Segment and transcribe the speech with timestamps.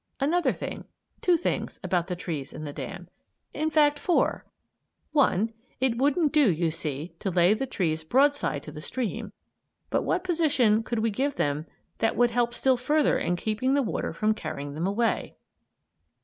[0.19, 0.85] Another thing,
[1.21, 3.07] two things, about the trees in the dam
[3.53, 4.47] in fact four:
[5.11, 5.53] 1.
[5.79, 9.31] It wouldn't do, you see, to lay the trees broadside to the stream,
[9.91, 11.67] but what position could we give them
[11.99, 15.35] that would help still further in keeping the water from carrying them away?